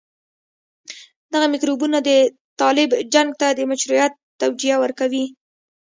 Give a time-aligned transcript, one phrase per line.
[1.33, 2.09] دغه میکروبونه د
[2.61, 5.25] طالب جنګ ته د مشروعيت توجيه ورکوي.